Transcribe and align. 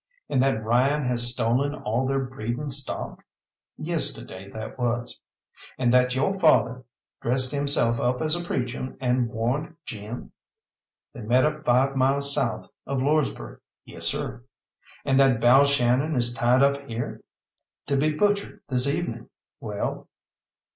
"And 0.29 0.41
that 0.41 0.63
Ryan 0.63 1.05
has 1.05 1.31
stolen 1.31 1.75
all 1.75 2.07
their 2.07 2.25
breeding 2.25 2.71
stock?" 2.71 3.23
"Yesterday 3.77 4.49
that 4.49 4.79
was." 4.79 5.19
"And 5.77 5.93
that 5.93 6.15
yo' 6.15 6.33
father 6.39 6.85
dressed 7.21 7.51
himself 7.51 7.99
up 7.99 8.19
as 8.19 8.35
a 8.35 8.43
preacher, 8.43 8.97
and 8.99 9.29
warned 9.29 9.75
Jim?" 9.85 10.31
"They 11.13 11.21
met 11.21 11.45
up 11.45 11.63
five 11.65 11.95
mile 11.95 12.19
south 12.21 12.67
of 12.87 12.97
Lordsburgh. 12.97 13.59
Yessir." 13.85 14.43
"And 15.05 15.19
that 15.19 15.39
Balshannon 15.39 16.15
is 16.15 16.33
tied 16.33 16.63
up 16.63 16.81
here?" 16.87 17.21
"To 17.85 17.95
be 17.95 18.11
butchered 18.11 18.61
this 18.69 18.89
evening. 18.91 19.29
Well?" 19.59 20.07